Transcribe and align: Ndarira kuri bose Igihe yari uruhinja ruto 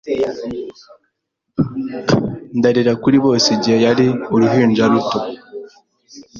Ndarira 2.57 2.93
kuri 3.03 3.17
bose 3.25 3.47
Igihe 3.57 3.77
yari 3.85 4.05
uruhinja 4.35 4.83
ruto 4.91 5.19